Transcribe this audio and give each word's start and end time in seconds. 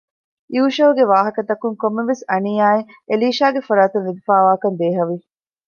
ޔޫޝައުގެ 0.57 1.03
ވާހަކަތަކުން 1.11 1.77
ކޮންމެވެސް 1.81 2.23
އަނިޔާއެއް 2.29 2.89
އެލީޝާގެފަރާތުން 3.09 4.05
ލިބިފައިވާކަށް 4.07 4.77
ދޭހަވި 4.79 5.17